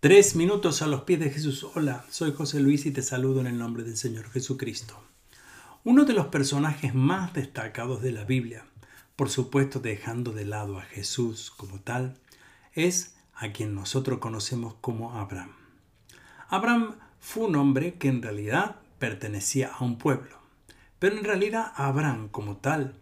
Tres 0.00 0.36
minutos 0.36 0.80
a 0.80 0.86
los 0.86 1.02
pies 1.02 1.18
de 1.18 1.28
Jesús. 1.28 1.66
Hola, 1.74 2.04
soy 2.08 2.32
José 2.32 2.60
Luis 2.60 2.86
y 2.86 2.92
te 2.92 3.02
saludo 3.02 3.40
en 3.40 3.48
el 3.48 3.58
nombre 3.58 3.82
del 3.82 3.96
Señor 3.96 4.30
Jesucristo. 4.30 4.96
Uno 5.82 6.04
de 6.04 6.12
los 6.12 6.26
personajes 6.26 6.94
más 6.94 7.32
destacados 7.32 8.00
de 8.00 8.12
la 8.12 8.22
Biblia, 8.22 8.64
por 9.16 9.28
supuesto 9.28 9.80
dejando 9.80 10.30
de 10.30 10.44
lado 10.44 10.78
a 10.78 10.82
Jesús 10.82 11.50
como 11.50 11.80
tal, 11.80 12.16
es 12.74 13.16
a 13.34 13.50
quien 13.50 13.74
nosotros 13.74 14.20
conocemos 14.20 14.76
como 14.80 15.14
Abraham. 15.14 15.50
Abraham 16.48 16.94
fue 17.18 17.46
un 17.46 17.56
hombre 17.56 17.94
que 17.94 18.06
en 18.06 18.22
realidad 18.22 18.76
pertenecía 19.00 19.72
a 19.72 19.82
un 19.82 19.98
pueblo, 19.98 20.38
pero 21.00 21.18
en 21.18 21.24
realidad 21.24 21.72
Abraham 21.74 22.28
como 22.28 22.58
tal, 22.58 22.94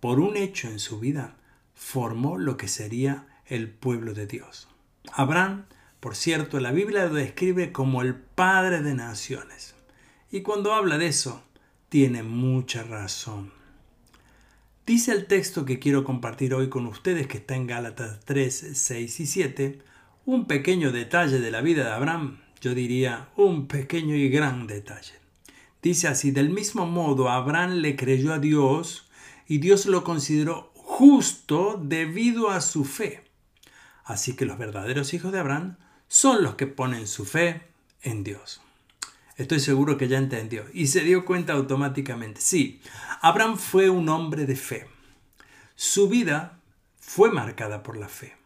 por 0.00 0.20
un 0.20 0.36
hecho 0.36 0.68
en 0.68 0.80
su 0.80 1.00
vida, 1.00 1.34
formó 1.74 2.36
lo 2.36 2.58
que 2.58 2.68
sería 2.68 3.26
el 3.46 3.70
pueblo 3.70 4.12
de 4.12 4.26
Dios. 4.26 4.68
Abraham 5.14 5.64
por 6.02 6.16
cierto, 6.16 6.58
la 6.58 6.72
Biblia 6.72 7.06
lo 7.06 7.14
describe 7.14 7.70
como 7.70 8.02
el 8.02 8.16
Padre 8.16 8.82
de 8.82 8.92
Naciones. 8.92 9.76
Y 10.32 10.40
cuando 10.40 10.74
habla 10.74 10.98
de 10.98 11.06
eso, 11.06 11.44
tiene 11.88 12.24
mucha 12.24 12.82
razón. 12.82 13.52
Dice 14.84 15.12
el 15.12 15.26
texto 15.26 15.64
que 15.64 15.78
quiero 15.78 16.02
compartir 16.02 16.54
hoy 16.54 16.68
con 16.68 16.86
ustedes, 16.86 17.28
que 17.28 17.38
está 17.38 17.54
en 17.54 17.68
Gálatas 17.68 18.18
3, 18.24 18.72
6 18.74 19.20
y 19.20 19.26
7, 19.26 19.78
un 20.26 20.46
pequeño 20.46 20.90
detalle 20.90 21.38
de 21.38 21.52
la 21.52 21.60
vida 21.60 21.84
de 21.84 21.92
Abraham, 21.92 22.40
yo 22.60 22.74
diría 22.74 23.28
un 23.36 23.68
pequeño 23.68 24.16
y 24.16 24.28
gran 24.28 24.66
detalle. 24.66 25.14
Dice 25.82 26.08
así, 26.08 26.32
del 26.32 26.50
mismo 26.50 26.84
modo 26.84 27.28
Abraham 27.28 27.74
le 27.74 27.94
creyó 27.94 28.32
a 28.32 28.40
Dios 28.40 29.08
y 29.46 29.58
Dios 29.58 29.86
lo 29.86 30.02
consideró 30.02 30.72
justo 30.74 31.80
debido 31.80 32.50
a 32.50 32.60
su 32.60 32.84
fe. 32.84 33.22
Así 34.02 34.34
que 34.34 34.46
los 34.46 34.58
verdaderos 34.58 35.14
hijos 35.14 35.30
de 35.30 35.38
Abraham 35.38 35.76
son 36.12 36.42
los 36.42 36.56
que 36.56 36.66
ponen 36.66 37.06
su 37.06 37.24
fe 37.24 37.62
en 38.02 38.22
Dios. 38.22 38.60
Estoy 39.38 39.60
seguro 39.60 39.96
que 39.96 40.08
ya 40.08 40.18
entendió 40.18 40.66
y 40.74 40.88
se 40.88 41.00
dio 41.00 41.24
cuenta 41.24 41.54
automáticamente. 41.54 42.42
Sí, 42.42 42.82
Abraham 43.22 43.56
fue 43.56 43.88
un 43.88 44.10
hombre 44.10 44.44
de 44.44 44.54
fe. 44.54 44.86
Su 45.74 46.10
vida 46.10 46.60
fue 47.00 47.30
marcada 47.32 47.82
por 47.82 47.96
la 47.96 48.10
fe. 48.10 48.36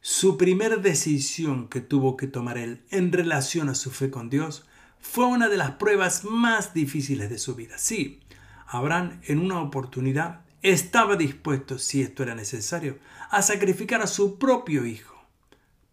Su 0.00 0.38
primera 0.38 0.76
decisión 0.76 1.66
que 1.66 1.80
tuvo 1.80 2.16
que 2.16 2.28
tomar 2.28 2.58
él 2.58 2.84
en 2.90 3.10
relación 3.10 3.68
a 3.68 3.74
su 3.74 3.90
fe 3.90 4.08
con 4.08 4.30
Dios 4.30 4.64
fue 5.00 5.26
una 5.26 5.48
de 5.48 5.56
las 5.56 5.72
pruebas 5.72 6.22
más 6.22 6.74
difíciles 6.74 7.28
de 7.28 7.38
su 7.38 7.56
vida. 7.56 7.76
Sí, 7.76 8.20
Abraham 8.68 9.20
en 9.24 9.40
una 9.40 9.60
oportunidad 9.60 10.42
estaba 10.62 11.16
dispuesto, 11.16 11.76
si 11.76 12.02
esto 12.02 12.22
era 12.22 12.36
necesario, 12.36 13.00
a 13.30 13.42
sacrificar 13.42 14.00
a 14.00 14.06
su 14.06 14.38
propio 14.38 14.86
hijo 14.86 15.17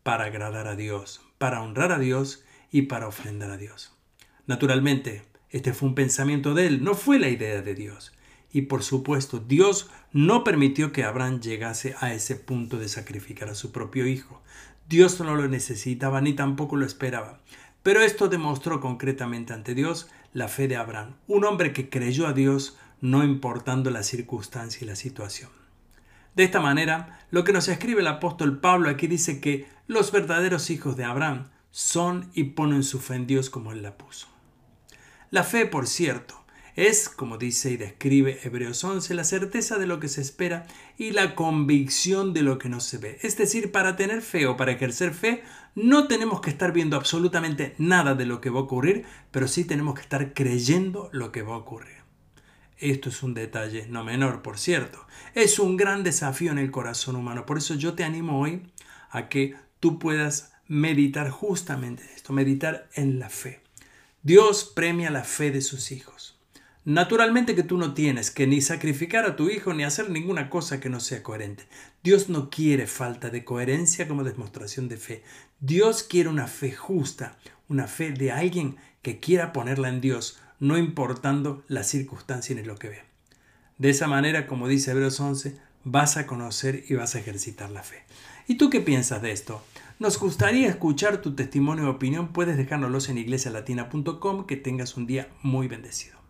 para 0.06 0.25
agradar 0.25 0.67
a 0.67 0.75
Dios, 0.75 1.22
para 1.39 1.64
honrar 1.64 1.92
a 1.92 1.98
Dios 1.98 2.45
y 2.72 2.84
para 2.84 3.08
ofrendar 3.08 3.50
a 3.50 3.58
Dios. 3.58 3.92
Naturalmente, 4.45 5.23
este 5.50 5.73
fue 5.73 5.89
un 5.89 5.95
pensamiento 5.95 6.53
de 6.53 6.67
él, 6.67 6.84
no 6.84 6.94
fue 6.94 7.17
la 7.17 7.30
idea 7.30 7.64
de 7.64 7.73
Dios. 7.73 8.14
Y 8.53 8.61
por 8.64 8.83
supuesto, 8.83 9.39
Dios 9.39 9.89
no 10.11 10.44
permitió 10.44 10.92
que 10.92 11.03
Abraham 11.03 11.39
llegase 11.42 11.95
a 12.02 12.14
ese 12.14 12.36
punto 12.36 12.78
de 12.78 12.88
sacrificar 12.88 13.50
a 13.50 13.56
su 13.56 13.72
propio 13.72 14.06
hijo. 14.06 14.44
Dios 14.88 15.20
no 15.20 15.33
lo 15.33 15.48
necesitaba 15.48 16.22
ni 16.22 16.33
tampoco 16.33 16.76
lo 16.76 16.86
esperaba. 16.86 17.42
Pero 17.81 18.02
esto 18.02 18.28
demostró 18.28 18.81
concretamente 18.81 19.53
ante 19.53 19.73
Dios 19.73 20.08
la 20.33 20.50
fe 20.50 20.67
de 20.67 20.76
Abraham, 20.76 21.16
un 21.26 21.45
hombre 21.45 21.73
que 21.73 21.89
creyó 21.89 22.28
a 22.28 22.33
Dios 22.33 22.78
no 23.02 23.23
importando 23.23 23.89
la 23.89 24.03
circunstancia 24.03 24.86
y 24.86 24.88
la 24.88 24.95
situación. 24.95 25.50
De 26.36 26.44
esta 26.44 26.59
manera, 26.59 27.19
lo 27.31 27.45
que 27.45 27.53
nos 27.53 27.69
escribe 27.69 28.02
el 28.02 28.08
apóstol 28.08 28.59
Pablo 28.59 28.89
aquí 28.89 29.08
dice 29.08 29.39
que 29.39 29.67
los 29.88 30.11
verdaderos 30.11 30.69
hijos 30.69 30.97
de 30.97 31.05
Abraham 31.05 31.50
son 31.72 32.30
y 32.33 32.44
ponen 32.44 32.83
su 32.83 33.00
fe 33.00 33.16
en 33.16 33.27
Dios 33.27 33.50
como 33.50 33.72
él 33.72 33.81
la 33.81 33.97
puso. 33.97 34.27
La 35.31 35.44
fe, 35.44 35.66
por 35.66 35.88
cierto, 35.88 36.45
es, 36.75 37.08
como 37.08 37.38
dice 37.38 37.72
y 37.72 37.77
describe 37.77 38.39
Hebreos 38.44 38.83
11, 38.83 39.14
la 39.14 39.23
certeza 39.23 39.77
de 39.77 39.87
lo 39.87 40.02
que 40.02 40.10
se 40.10 40.20
espera 40.20 40.67
y 40.98 41.11
la 41.11 41.36
convicción 41.36 42.33
de 42.33 42.43
lo 42.43 42.58
que 42.58 42.67
no 42.67 42.81
se 42.81 42.98
ve. 42.98 43.17
Es 43.21 43.37
decir, 43.37 43.71
para 43.71 43.95
tener 43.95 44.21
fe 44.21 44.45
o 44.45 44.58
para 44.58 44.73
ejercer 44.73 45.14
fe, 45.14 45.43
no 45.73 46.08
tenemos 46.08 46.42
que 46.42 46.49
estar 46.49 46.73
viendo 46.73 46.98
absolutamente 46.98 47.76
nada 47.77 48.14
de 48.14 48.26
lo 48.26 48.42
que 48.42 48.49
va 48.49 48.60
a 48.60 48.64
ocurrir, 48.64 49.05
pero 49.31 49.48
sí 49.48 49.64
tenemos 49.64 49.95
que 49.95 50.02
estar 50.02 50.33
creyendo 50.33 51.10
lo 51.14 51.31
que 51.31 51.43
va 51.43 51.55
a 51.55 51.60
ocurrir. 51.60 52.05
Esto 52.77 53.09
es 53.09 53.23
un 53.23 53.33
detalle 53.33 53.87
no 53.87 54.03
menor, 54.03 54.41
por 54.41 54.58
cierto. 54.58 55.05
Es 55.33 55.59
un 55.59 55.77
gran 55.77 56.03
desafío 56.03 56.52
en 56.52 56.58
el 56.58 56.71
corazón 56.71 57.15
humano. 57.15 57.45
Por 57.45 57.58
eso 57.58 57.75
yo 57.75 57.93
te 57.93 58.03
animo 58.03 58.41
hoy 58.41 58.63
a 59.09 59.30
que 59.30 59.55
tú 59.80 59.99
puedas 59.99 60.53
meditar 60.67 61.30
justamente 61.30 62.03
esto, 62.15 62.33
meditar 62.33 62.89
en 62.95 63.19
la 63.19 63.30
fe. 63.30 63.61
Dios 64.23 64.71
premia 64.75 65.11
la 65.11 65.23
fe 65.23 65.52
de 65.52 65.61
sus 65.61 65.91
hijos. 65.91 66.39
Naturalmente 66.83 67.55
que 67.55 67.63
tú 67.63 67.77
no 67.77 67.95
tienes 67.95 68.30
que 68.30 68.45
ni 68.45 68.61
sacrificar 68.61 69.25
a 69.25 69.36
tu 69.36 69.49
hijo 69.49 69.73
ni 69.73 69.83
hacer 69.83 70.09
ninguna 70.09 70.52
cosa 70.52 70.80
que 70.80 70.89
no 70.89 70.99
sea 70.99 71.23
coherente. 71.23 71.67
Dios 72.03 72.30
no 72.30 72.52
quiere 72.52 72.86
falta 72.86 73.31
de 73.31 73.43
coherencia 73.43 74.07
como 74.07 74.23
demostración 74.23 74.87
de 74.87 74.97
fe. 74.97 75.23
Dios 75.59 76.03
quiere 76.03 76.30
una 76.30 76.45
fe 76.45 76.71
justa, 76.71 77.37
una 77.69 77.87
fe 77.87 78.11
de 78.11 78.31
alguien 78.31 78.77
que 79.02 79.19
quiera 79.19 79.52
ponerla 79.52 79.89
en 79.89 80.02
Dios, 80.02 80.39
no 80.60 80.77
importando 80.77 81.64
la 81.67 81.83
circunstancia 81.83 82.55
ni 82.55 82.64
lo 82.64 82.76
que 82.76 82.89
ve. 82.89 82.99
De 83.77 83.89
esa 83.89 84.08
manera, 84.08 84.48
como 84.48 84.67
dice 84.67 84.92
Hebreos 84.92 85.20
11, 85.20 85.58
vas 85.83 86.17
a 86.17 86.26
conocer 86.27 86.83
y 86.88 86.95
vas 86.95 87.16
a 87.16 87.20
ejercitar 87.20 87.70
la 87.70 87.83
fe. 87.83 88.04
¿Y 88.48 88.55
tú 88.55 88.70
qué 88.70 88.80
piensas 88.80 89.21
de 89.21 89.32
esto? 89.32 89.61
Nos 89.98 90.20
gustaría 90.20 90.67
escuchar 90.67 91.21
tu 91.21 91.36
testimonio 91.36 91.88
o 91.88 91.92
opinión. 91.92 92.30
Puedes 92.30 92.58
dejárnoslos 92.58 93.10
en 93.10 93.17
iglesialatina.com. 93.17 94.45
Que 94.45 94.58
tengas 94.58 94.98
un 94.98 95.08
día 95.08 95.30
muy 95.42 95.67
bendecido. 95.67 96.24